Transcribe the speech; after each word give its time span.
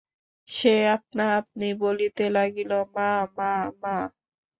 সে 0.49 0.73
আপনা-আপনি 0.95 1.67
বলিতে 1.81 2.25
লাগিল–মা, 2.29 3.09
মা, 3.37 3.51
মা! 3.81 3.95